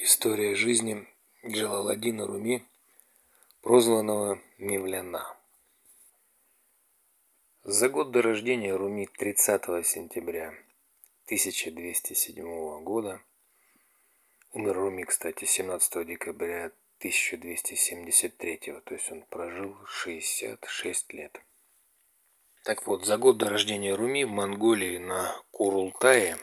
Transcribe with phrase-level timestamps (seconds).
[0.00, 1.08] История жизни
[1.44, 2.64] Джалаладдина Руми,
[3.62, 5.36] прозванного Мевляна.
[7.64, 10.54] За год до рождения Руми 30 сентября
[11.26, 13.20] 1207 года,
[14.52, 16.66] умер Руми, кстати, 17 декабря
[16.98, 21.42] 1273, то есть он прожил 66 лет.
[22.62, 26.38] Так вот, за год до рождения Руми в Монголии на Курултае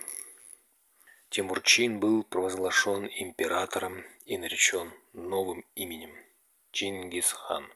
[1.36, 6.16] Тимурчин был провозглашен императором и наречен новым именем–
[6.71, 7.68] Чингисхан.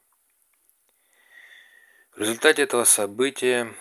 [2.13, 3.75] В результате этого события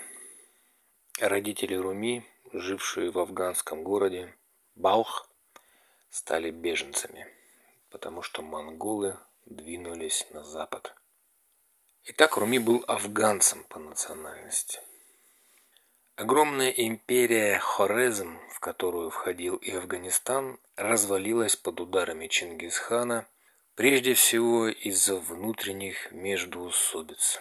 [1.21, 4.35] родители Руми, жившие в афганском городе
[4.75, 5.31] Балх,
[6.11, 7.29] стали беженцами,
[7.91, 9.17] потому что монголы
[9.47, 10.93] двинулись на запад.
[12.03, 14.81] Итак, Руми был афганцем по национальности.
[16.19, 23.29] Огромная империя Хорезм, в которую входил и Афганистан, развалилась под ударами Чингисхана,
[23.77, 27.41] прежде всего из-за внутренних междоусобиц.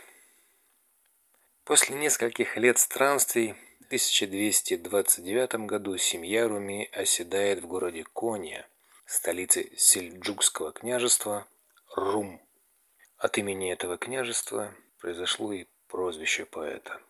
[1.63, 8.67] После нескольких лет странствий в 1229 году семья Руми оседает в городе Кония,
[9.07, 11.47] столице Сельджукского княжества
[11.95, 12.39] Рум.
[13.17, 17.01] От имени этого княжества произошло и прозвище поэта.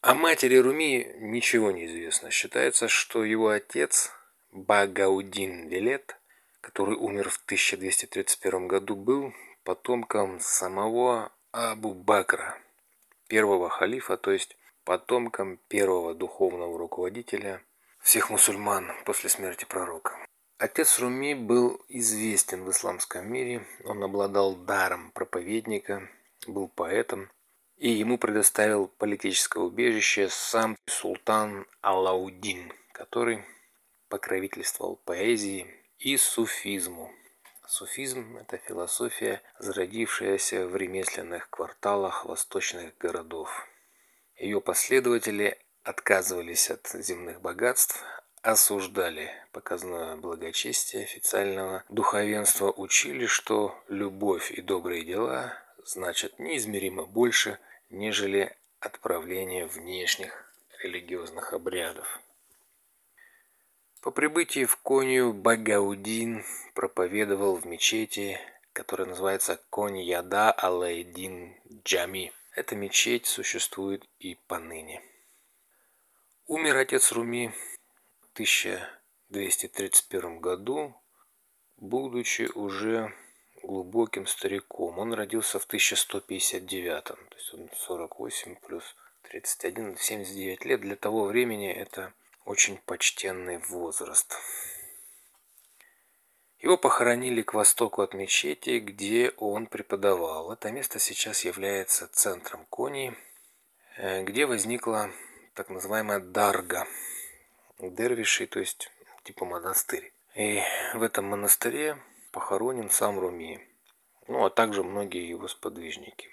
[0.00, 2.30] О матери Руми ничего не известно.
[2.30, 4.12] Считается, что его отец
[4.52, 6.16] Багаудин Велет,
[6.60, 12.56] который умер в 1231 году, был потомком самого Абу Бакра,
[13.26, 17.60] первого халифа, то есть потомком первого духовного руководителя
[18.00, 20.14] всех мусульман после смерти пророка.
[20.58, 26.08] Отец Руми был известен в исламском мире, он обладал даром проповедника,
[26.46, 27.30] был поэтом,
[27.78, 33.44] и ему предоставил политическое убежище сам султан Алаудин, который
[34.08, 35.66] покровительствовал поэзии
[35.98, 37.10] и суфизму.
[37.66, 43.66] Суфизм– это философия, зародившаяся в ремесленных кварталах восточных городов.
[44.36, 48.02] Ее последователи отказывались от земных богатств,
[48.42, 55.52] осуждали показное благочестие официального духовенства, учили, что любовь и добрые дела
[55.88, 62.20] значат неизмеримо больше, нежели отправление внешних религиозных обрядов.
[64.02, 66.44] По прибытии в Конью Багаудин
[66.74, 68.38] проповедовал в мечети,
[68.72, 72.32] которая называется Конь-Яда Алайдин Джами.
[72.52, 75.02] Эта мечеть существует и поныне.
[76.46, 77.52] Умер отец Руми
[78.34, 80.94] 1231 году,
[81.76, 83.14] будучи уже
[83.68, 84.98] глубоким стариком.
[84.98, 88.96] Он родился в 1159, то есть он 48 плюс
[89.30, 90.80] 31, 79 лет.
[90.80, 92.14] Для того времени это
[92.44, 94.34] очень почтенный возраст.
[96.60, 100.52] Его похоронили к востоку от мечети, где он преподавал.
[100.52, 103.14] Это место сейчас является центром Конии,
[103.98, 105.12] э, где возникла
[105.54, 106.86] так называемая Дарга–
[107.80, 108.90] дервишей, то есть
[109.24, 110.12] типа монастырь.
[110.34, 110.60] И
[110.94, 111.98] в этом монастыре
[112.30, 113.60] похоронен сам Руми,
[114.26, 116.28] ну а также многие его сподвижники.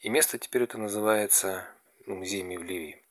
[0.00, 1.66] И место теперь это называется
[2.06, 3.02] музей Мевливи.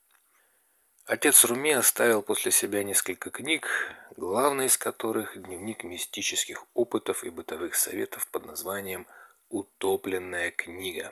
[1.05, 3.67] Отец Руми оставил после себя несколько книг,
[4.15, 9.07] главный из которых дневник мистических опытов и бытовых советов под названием
[9.49, 11.11] «Утопленная книга».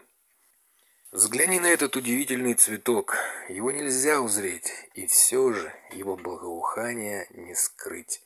[1.12, 3.16] Взгляни на этот удивительный цветок.
[3.50, 8.22] Его нельзя узреть, и все же его благоухание не скрыть.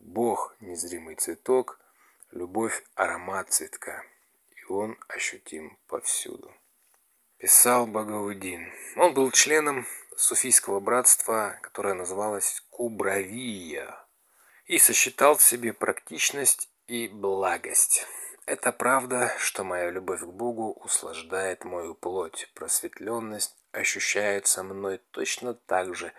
[0.00, 1.78] Бог– незримый цветок,
[2.30, 4.02] любовь– аромат цветка,
[4.50, 6.52] и он ощутим повсюду.
[7.38, 8.72] Писал Багаудин.
[8.96, 13.96] Он был членом суфийского братства, которое называлось Кубравия,
[14.66, 18.06] и сосчитал в себе практичность и благость.
[18.46, 22.50] Это правда, что моя любовь к Богу услаждает мою плоть.
[22.54, 26.12] Просветленность ощущается мной точно так же,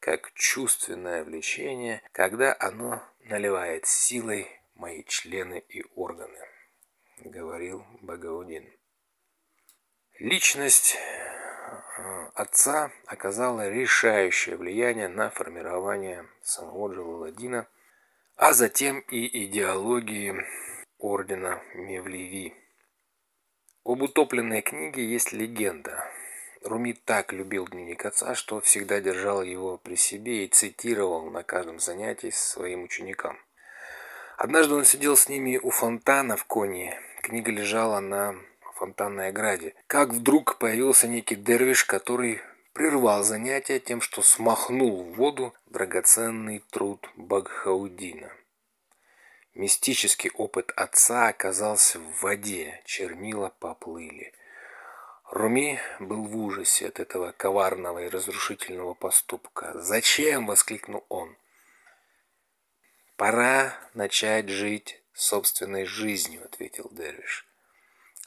[0.00, 6.38] как чувственное влечение, когда оно наливает силой мои члены и органы,
[7.18, 8.70] говорил Багаудин.
[10.18, 17.66] Личность э, отца оказала решающее влияние на формирование самого Джалаладдина,
[18.36, 20.34] а затем и идеологии
[20.98, 22.54] ордена Мевливи.
[23.84, 26.10] Об утопленной книге есть легенда.
[26.66, 31.78] Руми так любил дневник отца, что всегда держал его при себе и цитировал на каждом
[31.78, 33.38] занятии своим ученикам.
[34.36, 36.98] Однажды он сидел с ними у фонтана в Коне.
[37.22, 38.34] Книга лежала на
[38.74, 39.74] фонтанной ограде.
[39.86, 42.40] Как вдруг появился некий дервиш, который
[42.72, 48.32] прервал занятие тем, что смахнул в воду драгоценный труд Багхаудина.
[49.54, 54.34] Мистический опыт отца оказался в воде, чернила поплыли.
[55.30, 59.72] Руми был в ужасе от этого коварного и разрушительного поступка.
[59.74, 61.36] «Зачем?»— воскликнул он.
[63.16, 67.46] «Пора начать жить собственной жизнью»,— ответил Дервиш.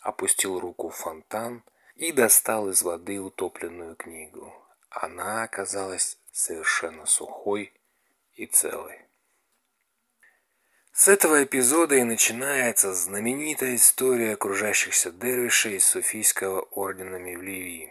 [0.02, 1.64] Опустил руку в фонтан
[1.96, 4.54] и достал из воды утопленную книгу.
[4.90, 7.74] Она оказалась совершенно сухой
[8.36, 9.09] и целой.
[11.00, 17.90] С этого эпизода и начинается знаменитая история окружающихся дервишей из суфийского ордена Мевливии.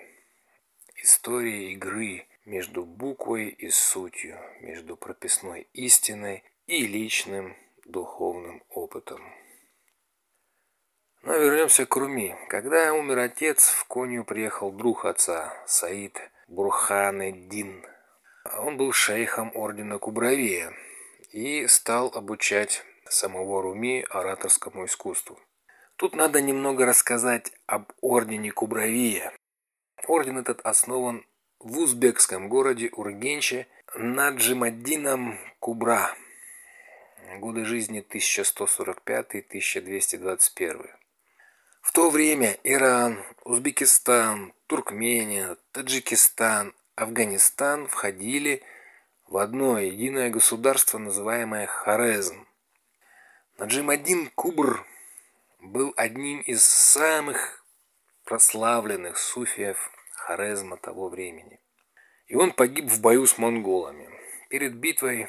[1.03, 7.57] История игры между буквой и сутью, между прописной истиной и личным
[7.87, 9.23] духовным опытом.
[11.23, 12.37] Но вернемся к Руми.
[12.51, 17.87] Когда умер отец, в Конью приехал друг отца, Саид Бурханеддин.
[18.59, 20.75] Он был шейхом ордена Кубравия
[21.33, 25.39] и стал обучать самого Руми ораторскому искусству.
[25.97, 29.33] Тут надо немного рассказать об ордене Кубравия.
[30.07, 31.27] Орден этот основан
[31.59, 36.15] в узбекском городе Ургенче Наджимаддином Кубра.
[37.39, 40.91] Годы жизни 1145-1221.
[41.83, 48.63] В то время Иран, Узбекистан, Туркмения, Таджикистан, Афганистан входили
[49.27, 52.48] в одно единое государство, называемое Хорезм.
[53.59, 54.87] Наджим-один Кубр
[55.59, 57.65] был одним из самых
[58.25, 61.59] прославленных суфиев Хорезма того времени.
[62.29, 64.09] И он погиб в бою с монголами.
[64.49, 65.27] Перед битвой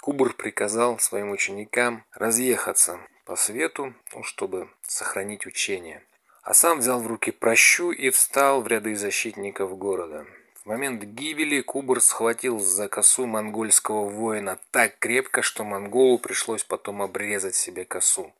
[0.00, 6.06] Кубр приказал своим ученикам разъехаться по свету, ну, чтобы сохранить учение.
[6.44, 10.24] А сам взял в руки прощу и встал в ряды защитников города.
[10.62, 17.02] В момент гибели Кубр схватил за косу монгольского воина так крепко, что монголу пришлось потом
[17.02, 18.32] обрезать себе косу.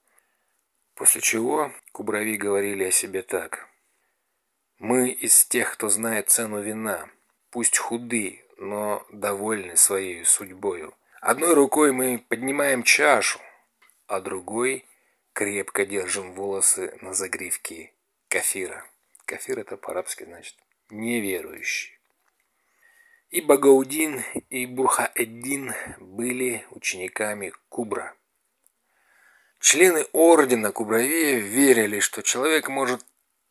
[0.95, 3.67] После чего кубрави говорили о себе так.
[4.79, 7.11] «Мы из тех, кто знает цену вина,
[7.51, 10.95] пусть худы, но довольны своей судьбою.
[11.21, 13.41] Одной рукой мы поднимаем чашу,
[14.07, 14.85] а другой
[15.33, 17.93] крепко держим волосы на загривке
[18.29, 18.85] кафира».
[19.25, 20.57] Кафир это по-арабски значит
[20.89, 21.99] неверующий.
[23.33, 28.15] И Багаудин, и Бурхаэддин были учениками Кубра.
[29.59, 33.07] Члены ордена Кубравея верили, что человек может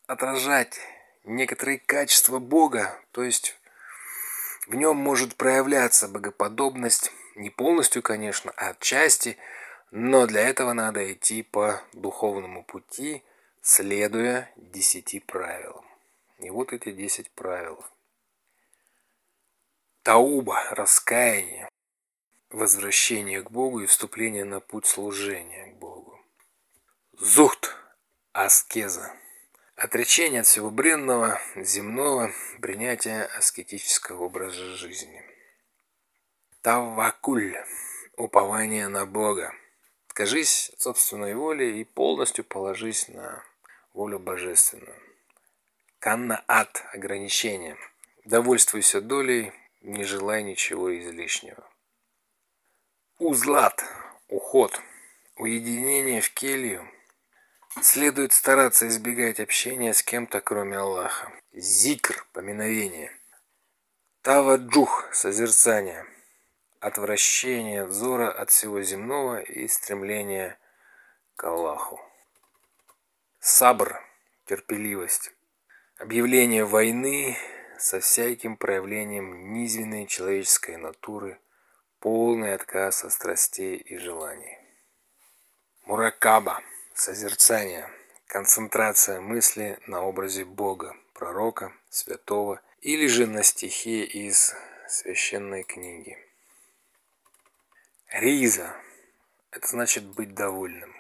[0.06, 0.80] отражать
[1.24, 3.58] некоторые качества Бога, то есть
[4.68, 9.36] в нем может проявляться богоподобность, не полностью, конечно, а отчасти,
[9.90, 13.24] но для этого надо идти по духовному пути,
[13.64, 15.86] следуя десяти правилам.
[16.38, 17.84] И вот эти десять правил–
[20.04, 21.70] Тауба, раскаяние,
[22.50, 26.20] возвращение к Богу и вступление на путь служения к Богу.
[27.20, 27.76] Зухт,
[28.32, 29.14] аскеза,
[29.76, 32.32] отречение от всего бренного, земного,
[32.62, 35.24] принятие аскетического образа жизни.
[36.64, 37.56] Тавакуль,
[38.18, 39.54] упование на Бога.
[40.08, 43.44] Откажись от собственной воли и полностью положись на
[43.94, 45.00] волю божественную.
[46.00, 47.78] Канна-ат, ограничение.
[48.26, 51.68] Довольствуйся долей, не желая ничего излишнего.
[53.18, 53.84] Узлат,
[54.28, 54.80] уход,
[55.36, 56.88] уединение в келью.
[57.82, 61.32] Следует стараться избегать общения с кем-то, кроме Аллаха.
[61.54, 63.12] Зикр, поминовение.
[64.22, 66.06] Таваджух, созерцание.
[66.80, 70.58] Отвращение взора от всего земного и стремление
[71.36, 72.02] к Аллаху.
[73.40, 74.00] Сабр,
[74.46, 75.32] терпеливость.
[75.98, 77.38] Объявление войны,
[77.82, 81.40] со всяким проявлением низменной человеческой натуры,
[82.00, 84.60] полный отказ от страстей и желаний.
[85.86, 86.62] Муракаба–
[86.94, 87.90] созерцание,
[88.28, 94.54] концентрация мысли на образе Бога, пророка, святого или же на стихе из
[94.88, 96.20] священной книги.
[98.10, 98.76] Риза–
[99.52, 100.96] это значит быть довольным.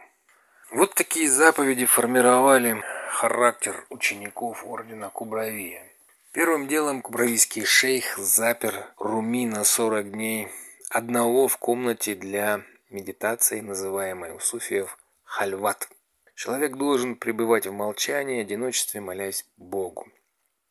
[0.71, 5.90] Вот такие заповеди формировали характер учеников ордена Кубравия.
[6.33, 10.47] Первым делом кубравийский шейх запер Руми на 40 дней
[10.89, 15.89] одного в комнате для медитации, называемой у суфиев хальват.
[16.33, 20.07] Человек должен пребывать в молчании, одиночестве, молясь Богу.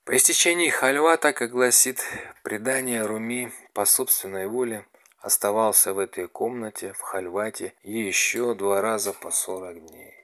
[0.04, 2.02] По истечении хальвата, как гласит
[2.42, 4.86] предание Руми, по собственной воле
[5.18, 10.14] оставался в этой комнате, в хальвате, еще два раза по 40 дней.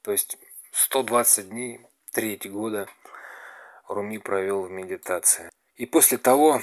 [0.00, 0.38] То есть
[0.72, 1.80] 120 дней,
[2.12, 2.88] треть года–
[3.90, 5.50] Руми провел в медитации.
[5.76, 6.62] И после того,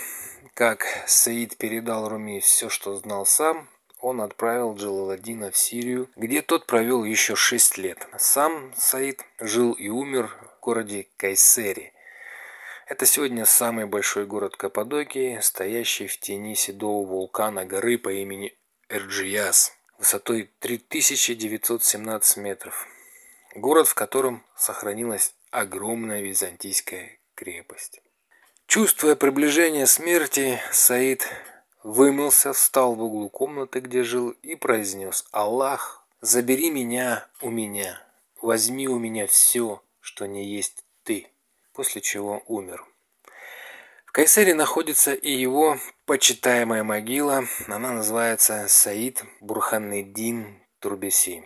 [0.54, 3.70] как Саид передал Руми все, что знал сам,
[4.00, 8.08] он отправил Джалаладдина в Сирию, где тот провел еще шесть лет.
[8.18, 11.94] Сам Саид жил и умер в городе Кайсери.
[12.88, 18.58] Это сегодня самый большой город Каппадокии, стоящий в тени седого вулкана горы по имени
[18.88, 22.88] Эрджияс, высотой 3917 метров.
[23.56, 28.01] Город, в котором сохранилась огромная византийская крепость.
[28.65, 31.25] Чувствуя приближение смерти, Саид
[31.84, 38.01] вымылся, встал в углу комнаты, где жил, и произнес «Аллах, забери меня у меня,
[38.41, 41.27] возьми у меня все, что не есть ты»,
[41.74, 42.84] после чего умер.
[44.06, 51.46] В Кайсере находится и его почитаемая могила, она называется Саид Бурханеддин Турбеси.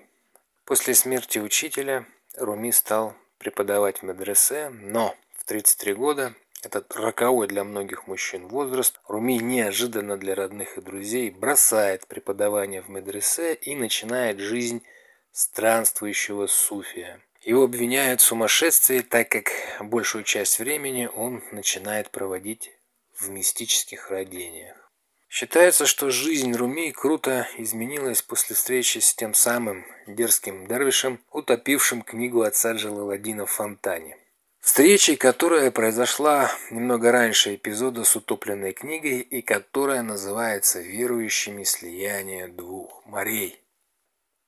[0.63, 2.05] После смерти учителя
[2.38, 9.00] Руми стал преподавать в медресе, но в 33 года этот роковой для многих мужчин возраст,
[9.07, 14.83] Руми неожиданно для родных и друзей бросает преподавание в медресе и начинает жизнь
[15.31, 17.19] странствующего суфия.
[17.41, 22.71] Его обвиняют в сумасшествии, так как большую часть времени он начинает проводить
[23.15, 24.77] в мистических родениях.
[25.27, 32.43] Считается, что жизнь Руми круто изменилась после встречи с тем самым дерзким дервишем, утопившим книгу
[32.43, 34.21] отца Джалаладдина в фонтане.
[34.62, 43.03] Встречей, которая произошла немного раньше эпизода с утопленной книгой и которая называется «Верующими слияние двух
[43.08, 43.60] морей».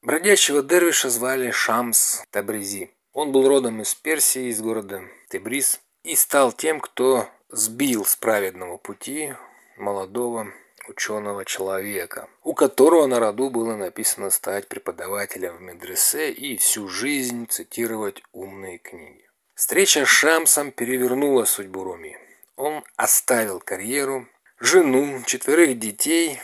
[0.03, 2.91] Бродячего дервиша звали Шамс Табризи.
[3.11, 8.77] Он был родом из Персии, из города Тебриз, и стал тем, кто сбил с праведного
[8.77, 9.33] пути
[9.77, 10.53] молодого
[10.87, 17.47] ученого человека, у которого на роду было написано стать преподавателем в медресе и всю жизнь
[17.47, 19.27] цитировать умные книги.
[19.55, 22.17] Встреча с Шамсом перевернула судьбу Руми.
[22.55, 24.27] Он оставил карьеру,
[24.59, 26.41] жену, четверых детей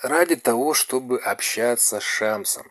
[0.00, 2.66] ради того, чтобы общаться с Шамсом,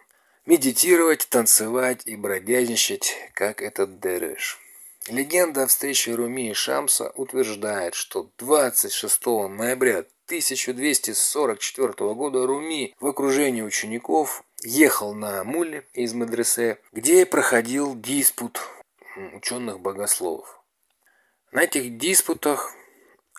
[0.46, 4.60] медитировать, танцевать и бродяжничать, как этот Дервиш.
[5.08, 13.62] Легенда о встрече Руми и Шамса утверждает, что 26 ноября 1244 года Руми в окружении
[13.62, 18.60] учеников ехал на муле из медресе, где проходил диспут
[19.18, 20.62] ученых богословов.
[21.52, 22.74] На этих диспутах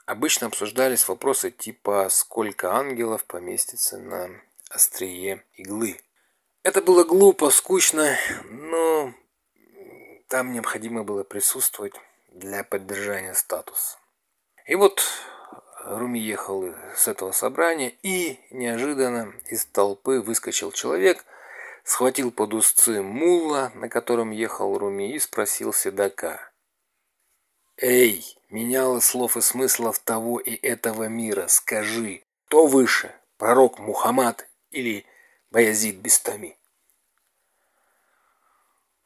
[0.07, 4.31] обычно обсуждались вопросы типа «Сколько ангелов поместится на
[4.71, 6.01] острие иглы?».
[6.63, 8.17] Это было глупо, скучно,
[8.51, 9.15] но
[10.29, 11.95] там необходимо было присутствовать
[12.29, 13.99] для поддержания статуса.
[14.67, 15.03] И вот
[15.85, 21.25] Руми ехал с этого собрания, и неожиданно из толпы выскочил человек–
[21.89, 26.53] схватил под узцы мула, на котором ехал Руми, и спросил седока.
[27.79, 35.07] «Эй, меняло слов и смыслов того и этого мира, скажи, кто выше, пророк Мухаммад или
[35.51, 36.59] Баязид Бестами?»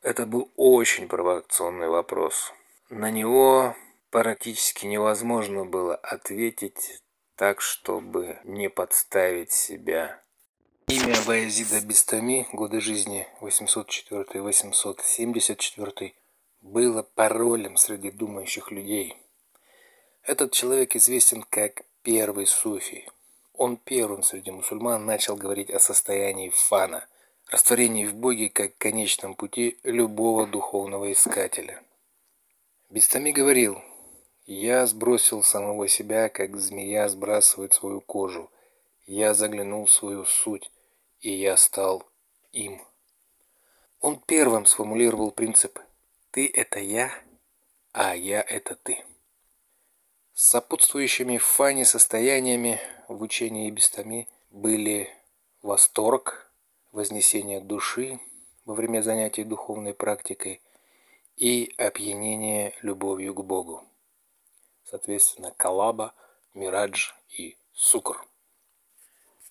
[0.00, 2.52] Это был очень провокационный вопрос.
[2.90, 3.76] На него
[4.10, 7.00] практически невозможно было ответить
[7.36, 10.20] так, чтобы не подставить себя.
[10.88, 16.12] Имя Баязида Бестами, годы жизни 804-874,
[16.60, 19.16] было паролем среди думающих людей.
[20.22, 23.08] Этот человек известен как первый суфий.
[23.54, 27.06] Он первым среди мусульман начал говорить о состоянии фана,
[27.48, 31.82] растворении в Боге как конечном пути любого духовного искателя.
[32.90, 33.80] Бестами говорил,
[34.46, 38.50] «Я сбросил самого себя, как змея сбрасывает свою кожу.
[39.06, 40.71] Я заглянул в свою суть,
[41.22, 42.04] и я стал
[42.52, 42.82] им.
[44.00, 45.78] Он первым сформулировал принцип
[46.32, 47.12] «ты– это я,
[47.92, 49.04] а я– это ты».
[50.34, 55.08] С сопутствующими в фане состояниями в учении Бестами были
[55.62, 56.50] восторг,
[56.90, 58.18] вознесение души
[58.64, 60.60] во время занятий духовной практикой
[61.36, 63.84] и опьянение любовью к Богу.
[64.84, 66.12] Соответственно, Калаба,
[66.54, 68.26] Мирадж и Сукр.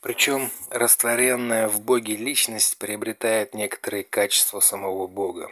[0.02, 5.50] Причем растворенная в Боге личность приобретает некоторые качества самого Бога.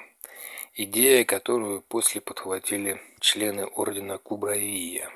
[0.73, 5.11] Идея, которую после подхватили члены ордена Кубравия.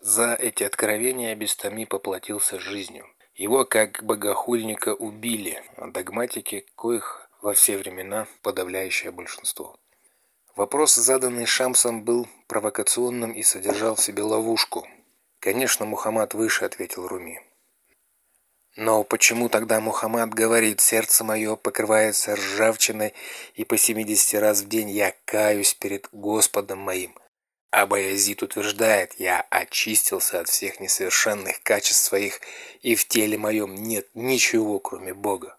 [0.00, 3.06] За эти откровения Бестами поплатился жизнью.
[3.36, 9.76] Его как богохульника убили, а догматики, коих во все времена подавляющее большинство.
[10.56, 14.88] Вопрос, заданный Шамсом, был провокационным и содержал в себе ловушку.
[15.38, 17.45] «Конечно, Мухаммад выше»,— ответил Руми.
[18.76, 23.14] Но почему тогда Мухаммад говорит, сердце мое покрывается ржавчиной,
[23.54, 27.16] и по семидесяти раз в день я каюсь перед Господом моим?
[27.70, 32.40] А Баязид утверждает, я очистился от всех несовершенных качеств своих,
[32.82, 35.56] и в теле моем нет ничего, кроме Бога.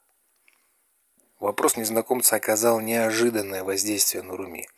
[1.40, 4.70] Вопрос незнакомца оказал неожиданное воздействие на Руми.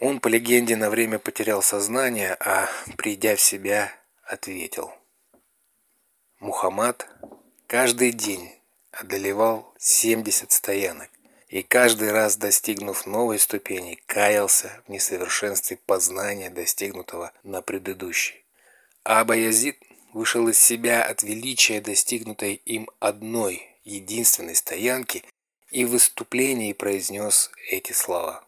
[0.00, 3.92] Он, по легенде, на время потерял сознание, а, придя в себя,
[4.24, 4.92] ответил.
[6.38, 7.08] Мухаммад
[7.66, 8.52] каждый день
[8.92, 11.10] одолевал 70 стоянок,
[11.48, 18.44] и каждый раз, достигнув новой ступени, каялся в несовершенстве познания, достигнутого на предыдущей.
[19.04, 19.78] А Баязид
[20.12, 25.24] вышел из себя от величия, достигнутой им одной, единственной стоянки,
[25.70, 28.44] и в выступлении произнес эти слова.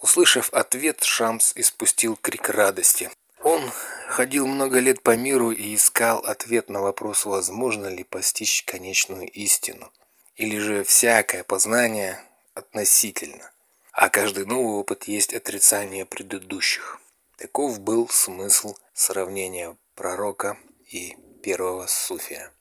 [0.00, 3.10] Услышав ответ, Шамс испустил крик радости.
[3.46, 3.70] Он
[4.08, 9.90] ходил много лет по миру и искал ответ на вопрос, возможно ли постичь конечную истину–
[10.36, 12.20] или же всякое познание
[12.54, 13.50] относительно,
[13.92, 17.00] а каждый новый опыт есть отрицание предыдущих.
[17.38, 20.58] Таков был смысл сравнения пророка
[20.90, 22.52] и первого суфия.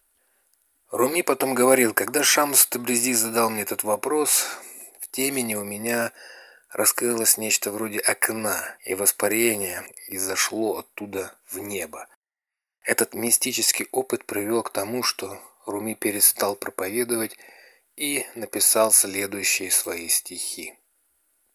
[0.89, 4.45] Руми потом говорил, когда Шамс Табризи задал мне этот вопрос,
[5.01, 6.13] в темени у меня
[6.75, 12.07] раскрылось нечто вроде окна, и воспарение изошло оттуда в небо.
[12.83, 17.37] Этот мистический опыт привел к тому, что Руми перестал проповедовать
[17.95, 20.77] и написал следующие свои стихи.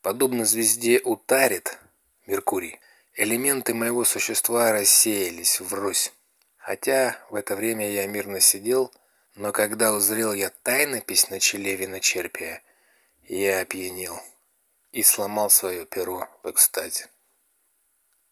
[0.00, 1.78] Подобно звезде Утарит,
[2.26, 2.80] Меркурий,
[3.12, 6.14] элементы моего существа рассеялись врозь.
[6.56, 8.90] Хотя в это время я мирно сидел,
[9.34, 12.62] но когда узрел я тайнопись на челе виночерпия,
[13.28, 14.18] я опьянел
[14.92, 17.08] и сломал свое перо в экстазе.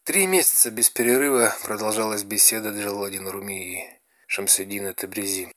[0.04, 5.52] Три месяца без перерыва продолжалась беседа Джаладина Руми и Шамсудина Табризи.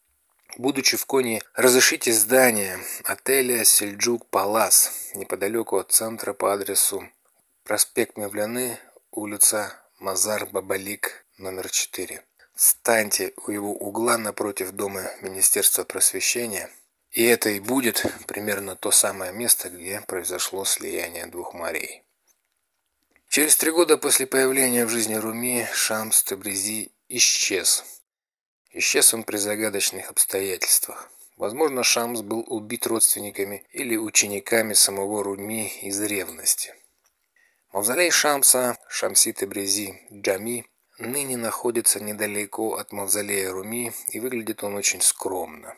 [0.58, 7.10] Будучи в Коне, разрешите здание отеля Сельджук Палас неподалеку от центра по адресу
[7.64, 8.78] проспект Мевляны,
[9.12, 12.22] улица Мазар Бабалик, номер 4.
[12.56, 16.70] Станьте у его угла напротив дома Министерства просвещения,
[17.12, 22.04] и это и будет примерно то самое место, где произошло слияние двух морей.
[23.30, 27.86] Через три года после появления в жизни Руми Шамс Табризи исчез–
[28.74, 31.12] Исчез он при загадочных обстоятельствах.
[31.36, 36.74] Возможно, Шамс был убит родственниками или учениками самого Руми из ревности.
[37.74, 40.66] Мавзолей Шамса, Шамси Тебрези, Джами,
[41.00, 45.76] ныне находится недалеко от мавзолея Руми и выглядит он очень скромно.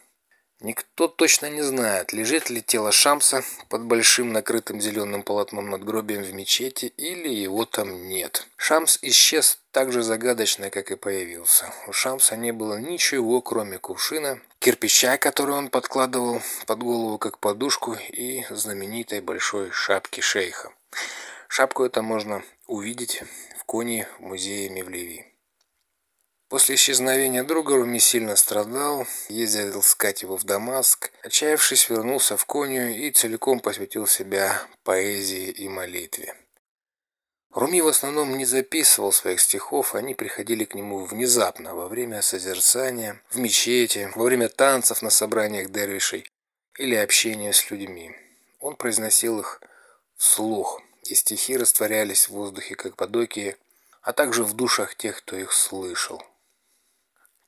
[0.64, 6.24] Никто точно не знает, лежит ли тело Шамса под большим накрытым зеленым полотном над гробием
[6.24, 8.48] в мечети или его там нет.
[8.56, 11.66] Шамс исчез так же загадочно, как и появился.
[11.86, 17.98] У Шамса не было ничего, кроме кувшина, кирпича, который он подкладывал под голову как подушку,
[18.08, 20.72] и знаменитой большой шапки шейха.
[21.50, 23.22] Шапку это можно увидеть
[23.60, 25.33] в коне в музее Мевлеви.
[26.54, 32.96] После исчезновения друга Руми сильно страдал, ездил искать его в Дамаск, отчаявшись, вернулся в Конию
[32.96, 36.36] и целиком посвятил себя поэзии и молитве.
[37.50, 43.20] Руми в основном не записывал своих стихов, они приходили к нему внезапно, во время созерцания,
[43.32, 46.30] в мечети, во время танцев на собраниях дервишей
[46.78, 48.16] или общения с людьми.
[48.60, 49.60] Он произносил их
[50.18, 53.58] вслух, и стихи растворялись в воздухе, как подоки,
[54.04, 56.24] а также в душах тех, кто их слышал.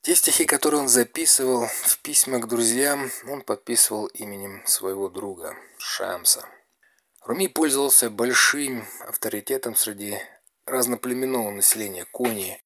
[0.06, 6.48] Те стихи, которые он записывал в письма к друзьям, он подписывал именем своего друга Шамса.
[7.22, 10.20] Руми пользовался большим авторитетом среди
[10.68, 12.62] разноплеменного населения Кони.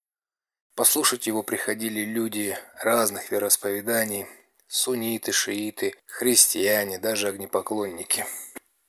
[0.75, 4.25] Послушать его приходили люди разных вероисповеданий,
[4.67, 8.25] сунниты, шииты, христиане, даже огнепоклонники.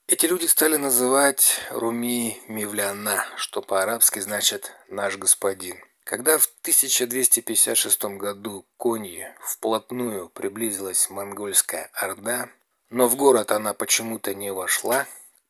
[0.08, 5.80] Эти люди стали называть Руми Мивляна, что по-арабски значит «наш господин».
[6.04, 12.50] Когда в 1256 году к Конье вплотную приблизилась монгольская орда,
[12.88, 15.06] но в город она почему-то не вошла,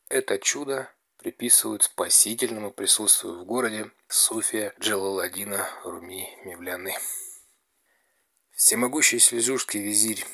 [0.09, 6.95] это чудо приписывают спасительному присутствию в городе Суфия Джалаладина Руми Мевляны.
[8.51, 10.25] Всемогущий сельджурский визирь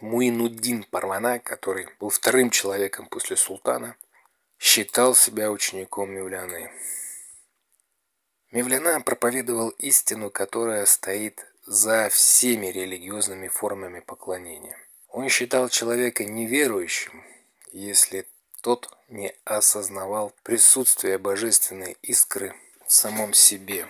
[0.00, 3.96] Муинуддин Парвана, который был вторым человеком после султана,
[4.58, 6.70] считал себя учеником Мевляны.
[8.56, 14.78] Мевляна проповедовал истину, которая стоит за всеми религиозными формами поклонения.
[15.10, 17.22] Он считал человека неверующим,
[17.72, 18.26] если
[18.62, 22.54] тот не осознавал присутствие божественной искры
[22.86, 23.88] в самом себе.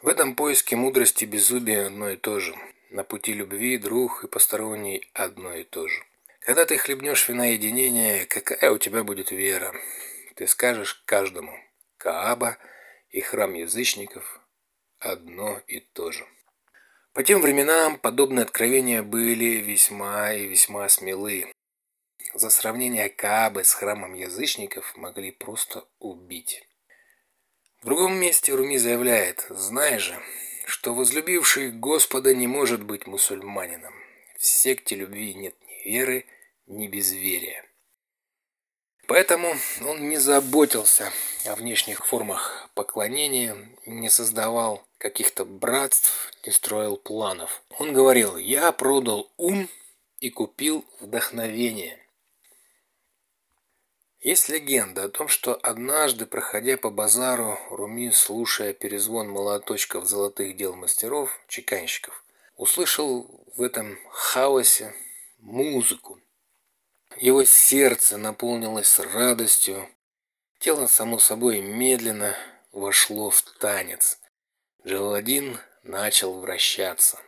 [0.00, 2.54] В этом поиске мудрости безумие одно и то же.
[2.90, 6.00] На пути любви друг и посторонний одно и то же.
[6.42, 9.74] Когда ты хлебнешь вина единения, какая у тебя будет вера?
[10.36, 11.58] Ты скажешь каждому–
[11.98, 12.56] Кааба
[13.10, 14.40] и храм язычников
[14.98, 16.26] одно и то же.
[17.12, 21.50] По тем временам подобные откровения были весьма и весьма смелы.
[22.34, 26.68] За сравнение Каабы с храмом язычников могли просто убить.
[27.80, 30.20] В другом месте Руми заявляет, «Знай же,
[30.66, 33.94] что возлюбивший Господа не может быть мусульманином.
[34.38, 36.26] В секте любви нет ни веры,
[36.66, 37.65] ни безверия».
[39.08, 39.54] Поэтому
[39.86, 41.12] он не заботился
[41.44, 47.62] о внешних формах поклонения, не создавал каких-то братств, не строил планов.
[47.78, 49.68] Он говорил, я продал ум
[50.18, 51.98] и купил вдохновение.
[54.20, 60.74] Есть легенда о том, что однажды, проходя по базару, Руми, слушая перезвон молоточков золотых дел
[60.74, 62.24] мастеров, чеканщиков,
[62.56, 64.92] услышал в этом хаосе
[65.38, 66.18] музыку.
[67.18, 69.88] Его сердце наполнилось радостью,
[70.58, 72.36] тело, само собой, медленно
[72.72, 74.18] вошло в танец.
[74.84, 77.18] Джаладин начал вращаться.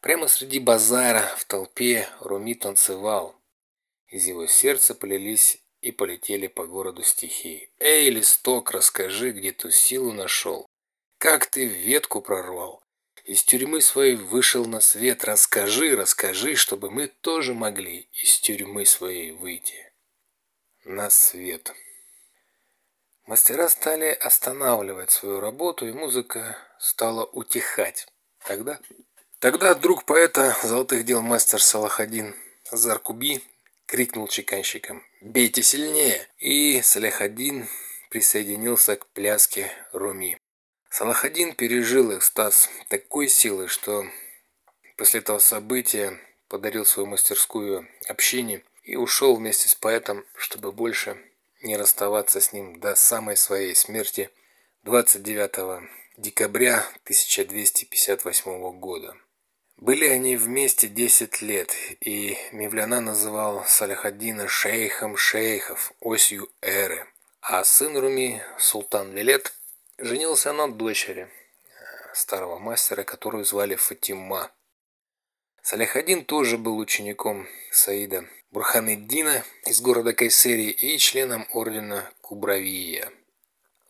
[0.00, 3.36] Прямо среди базара, в толпе, Руми танцевал.
[4.06, 7.70] Из его сердца полились и полетели по городу стихии.
[7.78, 10.66] «Эй, листок, расскажи, где ту силу нашел?
[11.18, 12.82] Как ты ветку прорвал?
[13.28, 15.22] Из тюрьмы своей вышел на свет.
[15.22, 19.92] Расскажи, расскажи, чтобы мы тоже могли из тюрьмы своей выйти
[20.84, 21.74] на свет».
[23.26, 28.08] Мастера стали останавливать свою работу, и музыка стала утихать.
[28.46, 28.80] Тогда,
[29.40, 32.34] тогда друг поэта золотых дел мастер Салахадин
[32.72, 33.42] Заркуби
[33.84, 37.68] крикнул чеканщикам «Бейте сильнее!» И Салахадин
[38.08, 40.38] присоединился к пляске Руми.
[40.90, 44.06] Салахадин пережил экстаз такой силы, что
[44.96, 51.18] после этого события подарил свою мастерскую общине и ушел вместе с поэтом, чтобы больше
[51.62, 54.30] не расставаться с ним до самой своей смерти
[54.84, 59.14] 29 декабря 1258 года.
[59.76, 67.06] Были они вместе 10 лет, и Мевляна называл Саляхаддина шейхом шейхов, осью эры.
[67.40, 69.52] А сын Руми, султан Велет,
[69.98, 74.50] женился на дочери э, старого мастера, которую звали Фатима.
[75.62, 83.12] Саляхаддин тоже был учеником Саида Бурханеддина из города Кайсери и членом ордена Кубравия.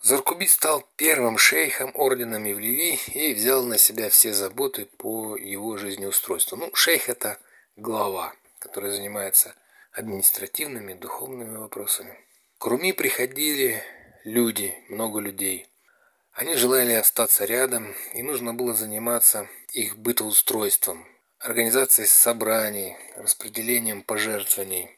[0.01, 6.57] Заркуби стал первым шейхом ордена Мевлеви и взял на себя все заботы по его жизнеустройству.
[6.57, 7.39] Ну, шейх– это
[7.77, 9.55] глава, который занимается
[9.93, 12.19] административными, духовными вопросами.
[12.59, 13.83] К Руми приходили
[14.25, 15.69] люди, много людей.
[16.39, 21.05] Они желали остаться рядом, и нужно было заниматься их бытоустройством,
[21.41, 24.89] организацией собраний, распределением пожертвований.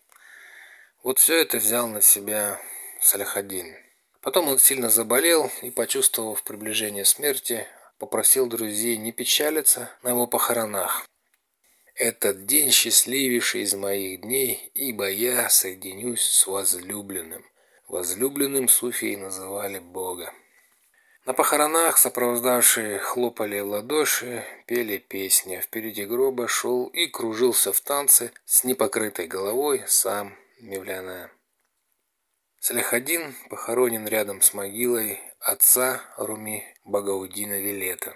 [1.03, 2.61] Вот все это взял на себя
[3.01, 3.75] Саляхадин.
[4.21, 7.67] Потом он сильно заболел и, почувствовав приближение смерти,
[7.99, 11.09] попросил друзей не печалиться на его похоронах.
[11.95, 17.47] «Этот день счастливейший из моих дней, ибо я соединюсь с возлюбленным».
[17.89, 20.35] Возлюбленным суфии называли Бога.
[21.31, 28.33] На похоронах сопровождавшие хлопали в ладоши, пели песни, впереди гроба шел и кружился в танце
[28.47, 31.31] с непокрытой головой сам Мевляна.
[32.59, 38.13] Салихадин похоронен рядом с могилой отца Руми Багаудина Вилета.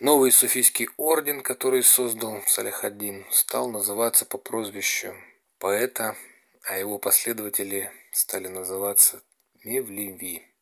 [0.00, 5.14] Новый суфийский орден, который создал Салихадин, стал называться по прозвищу
[5.58, 6.16] поэта,
[6.62, 9.22] а его последователи стали называться
[9.62, 10.55] Мевливи.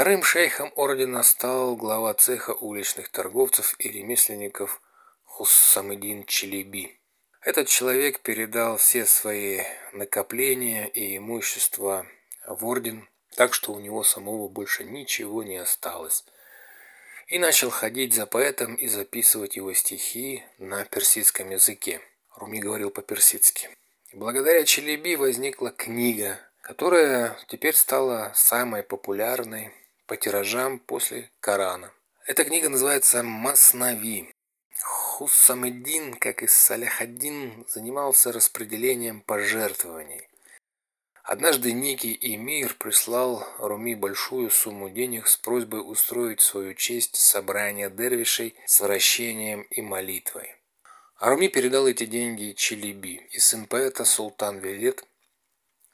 [0.00, 4.80] Вторым шейхом ордена стал глава цеха уличных торговцев и ремесленников
[5.24, 6.98] Хуссамедин Челеби.
[7.42, 9.60] Этот человек передал все свои
[9.92, 12.06] накопления и имущество
[12.46, 16.24] в орден, так что у него самого больше ничего не осталось.
[17.26, 22.00] И начал ходить за поэтом и записывать его стихи на персидском языке.
[22.36, 23.68] Руми говорил по-персидски.
[24.14, 29.74] благодаря Челеби возникла книга, которая теперь стала самой популярной
[30.10, 31.92] по тиражам после Корана.
[32.26, 34.34] Эта книга называется «Маснави».
[34.82, 40.26] Хуссамеддин, как и Саляхаддин, занимался распределением пожертвований.
[41.22, 47.88] Однажды некий эмир прислал Руми большую сумму денег с просьбой устроить в свою честь собрание
[47.88, 50.56] дервишей с вращением и молитвой.
[51.18, 55.04] А Руми передал эти деньги Челеби, и сын поэта Султан Велет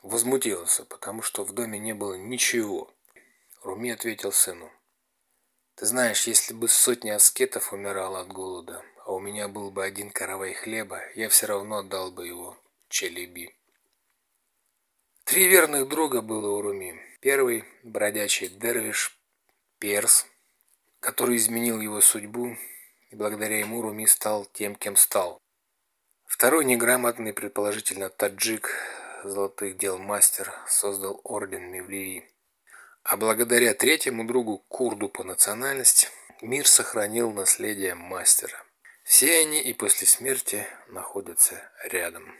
[0.01, 2.96] возмутился, потому что в доме не было ничего.
[3.67, 4.71] Руми ответил сыну.
[5.75, 10.13] «Ты знаешь, если бы сотни аскетов умирало от голода, а у меня был бы один
[10.13, 12.57] каравай хлеба, я все равно отдал бы его
[12.89, 13.53] Челеби».
[15.25, 16.95] Три верных друга было у Руми.
[17.19, 19.19] Первый– бродячий дервиш
[19.81, 20.27] перс,
[21.01, 22.57] который изменил его судьбу,
[23.11, 25.43] и благодаря ему Руми стал тем, кем стал.
[26.25, 28.71] Второй неграмотный, предположительно таджик,
[29.25, 32.31] золотых дел мастер, создал орден Мевлеви.
[33.09, 36.09] А благодаря третьему другу, курду по национальности,
[36.43, 38.65] мир сохранил наследие мастера.
[39.05, 42.35] Все они и после смерти находятся рядом.